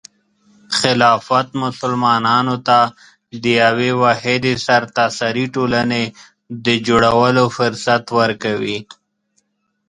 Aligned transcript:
خلافت 0.79 1.47
مسلمانانو 1.63 2.55
ته 2.67 2.79
د 3.43 3.45
یوې 3.63 3.91
واحدې 4.03 4.53
سرتاسري 4.67 5.45
ټولنې 5.55 6.03
د 6.65 6.67
جوړولو 6.87 7.43
فرصت 7.57 8.03
ورکوي. 8.19 8.79